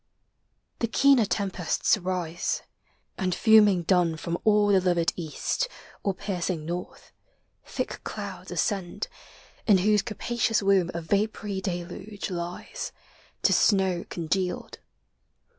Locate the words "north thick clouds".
6.65-8.49